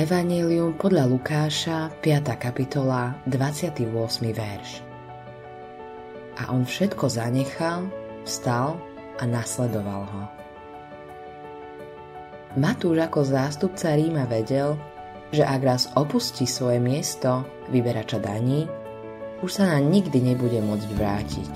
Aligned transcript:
Evangelium 0.00 0.80
podľa 0.80 1.12
Lukáša, 1.12 1.92
5. 2.00 2.32
kapitola, 2.40 3.20
28. 3.28 3.84
verš. 4.32 4.80
A 6.40 6.48
on 6.56 6.64
všetko 6.64 7.04
zanechal, 7.04 7.84
vstal 8.24 8.80
a 9.20 9.28
nasledoval 9.28 10.08
ho. 10.08 10.24
Matúš 12.56 12.96
ako 12.96 13.28
zástupca 13.28 13.92
Ríma 13.92 14.24
vedel, 14.24 14.80
že 15.36 15.44
ak 15.44 15.60
raz 15.60 15.92
opustí 15.92 16.48
svoje 16.48 16.80
miesto 16.80 17.44
vyberača 17.68 18.24
daní, 18.24 18.64
už 19.44 19.52
sa 19.52 19.68
na 19.68 19.84
nikdy 19.84 20.32
nebude 20.32 20.64
môcť 20.64 20.90
vrátiť. 20.96 21.52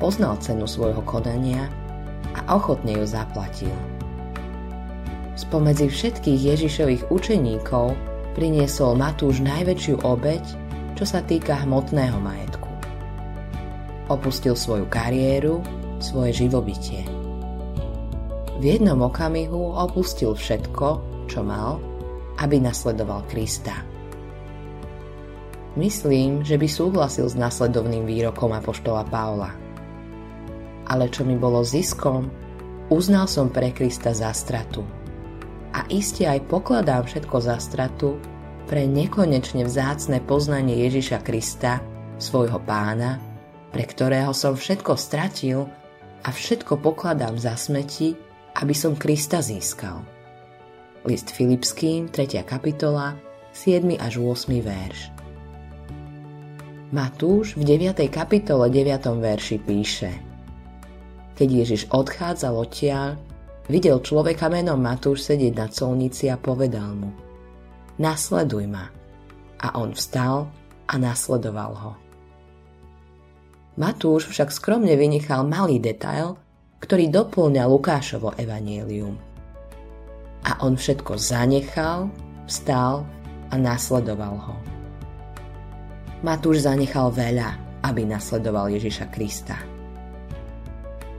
Poznal 0.00 0.40
cenu 0.40 0.64
svojho 0.64 1.04
konania 1.04 1.68
a 2.32 2.56
ochotne 2.56 2.96
ju 2.96 3.04
zaplatil. 3.04 3.76
Spomedzi 5.34 5.90
všetkých 5.90 6.40
Ježišových 6.54 7.02
učeníkov 7.10 7.98
priniesol 8.38 8.94
Matúš 8.94 9.42
najväčšiu 9.42 10.06
obeď, 10.06 10.42
čo 10.94 11.02
sa 11.02 11.26
týka 11.26 11.58
hmotného 11.66 12.22
majetku. 12.22 12.70
Opustil 14.06 14.54
svoju 14.54 14.86
kariéru, 14.86 15.58
svoje 15.98 16.46
živobytie. 16.46 17.02
V 18.58 18.62
jednom 18.62 19.02
okamihu 19.02 19.74
opustil 19.74 20.38
všetko, 20.38 21.02
čo 21.26 21.42
mal, 21.42 21.82
aby 22.38 22.62
nasledoval 22.62 23.26
Krista. 23.26 23.74
Myslím, 25.74 26.46
že 26.46 26.54
by 26.54 26.68
súhlasil 26.70 27.26
s 27.26 27.34
následovným 27.34 28.06
výrokom 28.06 28.54
apoštola 28.54 29.02
Paula. 29.10 29.50
Ale 30.86 31.10
čo 31.10 31.26
mi 31.26 31.34
bolo 31.34 31.66
ziskom, 31.66 32.30
uznal 32.86 33.26
som 33.26 33.50
pre 33.50 33.74
Krista 33.74 34.14
za 34.14 34.30
stratu. 34.30 35.03
A 35.74 35.82
iste 35.90 36.22
aj 36.22 36.46
pokladám 36.46 37.02
všetko 37.02 37.36
za 37.42 37.58
stratu 37.58 38.22
pre 38.70 38.86
nekonečne 38.86 39.66
vzácne 39.66 40.22
poznanie 40.22 40.86
Ježiša 40.86 41.18
Krista, 41.26 41.82
svojho 42.16 42.62
pána, 42.62 43.18
pre 43.74 43.82
ktorého 43.82 44.30
som 44.30 44.54
všetko 44.54 44.94
stratil 44.94 45.66
a 46.22 46.28
všetko 46.30 46.78
pokladám 46.78 47.34
za 47.36 47.58
smeti, 47.58 48.14
aby 48.54 48.70
som 48.70 48.94
Krista 48.94 49.42
získal. 49.42 49.98
List 51.04 51.34
Filipským, 51.34 52.08
3. 52.08 52.46
kapitola, 52.46 53.18
7. 53.52 53.98
až 53.98 54.22
8. 54.22 54.54
verš. 54.62 55.12
Matúš 56.94 57.58
v 57.58 57.66
9. 57.66 58.06
kapitole 58.06 58.70
9. 58.70 59.10
verši 59.18 59.58
píše 59.58 60.14
Keď 61.34 61.48
Ježiš 61.50 61.82
odchádzal 61.90 62.54
odtiaľ, 62.54 63.18
videl 63.68 64.00
človeka 64.00 64.52
menom 64.52 64.80
Matúš 64.80 65.28
sedieť 65.28 65.54
na 65.56 65.66
colnici 65.68 66.28
a 66.28 66.36
povedal 66.36 66.90
mu 66.96 67.10
Nasleduj 67.94 68.66
ma. 68.66 68.90
A 69.64 69.78
on 69.78 69.94
vstal 69.94 70.50
a 70.90 70.94
nasledoval 70.98 71.72
ho. 71.72 71.92
Matúš 73.78 74.30
však 74.30 74.50
skromne 74.50 74.92
vynechal 74.98 75.46
malý 75.46 75.78
detail, 75.78 76.38
ktorý 76.82 77.08
doplňa 77.10 77.64
Lukášovo 77.64 78.34
evanielium. 78.36 79.16
A 80.44 80.60
on 80.60 80.76
všetko 80.76 81.16
zanechal, 81.16 82.12
vstal 82.44 83.08
a 83.48 83.54
nasledoval 83.56 84.36
ho. 84.36 84.56
Matúš 86.20 86.68
zanechal 86.68 87.08
veľa, 87.14 87.80
aby 87.88 88.04
nasledoval 88.04 88.68
Ježiša 88.68 89.08
Krista. 89.08 89.73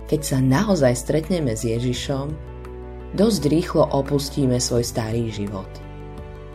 Keď 0.05 0.21
sa 0.21 0.37
naozaj 0.37 0.93
stretneme 0.93 1.57
s 1.57 1.65
Ježišom, 1.65 2.33
dosť 3.17 3.41
rýchlo 3.49 3.89
opustíme 3.89 4.61
svoj 4.61 4.85
starý 4.85 5.33
život. 5.33 5.69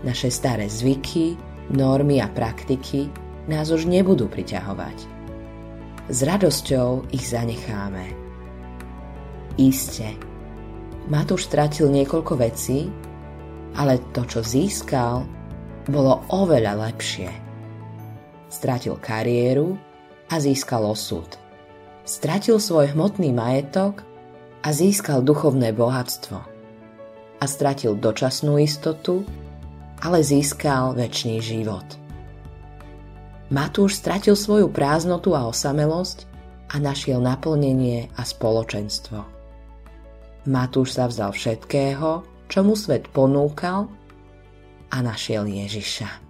Naše 0.06 0.30
staré 0.30 0.70
zvyky, 0.70 1.34
normy 1.74 2.22
a 2.22 2.30
praktiky 2.30 3.10
nás 3.50 3.74
už 3.74 3.90
nebudú 3.90 4.30
priťahovať. 4.30 4.98
S 6.10 6.18
radosťou 6.22 7.10
ich 7.10 7.26
zanecháme. 7.26 8.06
Iste, 9.58 10.14
Matúš 11.10 11.50
stratil 11.50 11.90
niekoľko 11.90 12.34
vecí, 12.38 12.86
ale 13.74 13.98
to, 14.14 14.22
čo 14.26 14.46
získal, 14.46 15.26
bolo 15.90 16.22
oveľa 16.30 16.86
lepšie– 16.86 17.30
Stratil 18.50 18.98
kariéru 18.98 19.78
a 20.26 20.42
získal 20.42 20.82
osud. 20.82 21.39
Stratil 22.10 22.58
svoj 22.58 22.90
hmotný 22.90 23.30
majetok 23.30 24.02
a 24.66 24.74
získal 24.74 25.22
duchovné 25.22 25.70
bohatstvo. 25.70 26.42
A 27.38 27.44
stratil 27.46 27.94
dočasnú 27.94 28.58
istotu, 28.58 29.22
ale 30.02 30.18
získal 30.18 30.98
väčší 30.98 31.38
život. 31.38 31.86
Matúš 33.54 34.02
stratil 34.02 34.34
svoju 34.34 34.74
prázdnotu 34.74 35.38
a 35.38 35.46
osamelosť 35.46 36.26
a 36.74 36.82
našiel 36.82 37.22
naplnenie 37.22 38.10
a 38.18 38.26
spoločenstvo. 38.26 39.22
Matúš 40.50 40.98
sa 40.98 41.06
vzal 41.06 41.30
všetkého, 41.30 42.26
čo 42.50 42.58
mu 42.66 42.74
svet 42.74 43.06
ponúkal 43.14 43.86
a 44.90 44.96
našiel 44.98 45.46
Ježiša. 45.46 46.29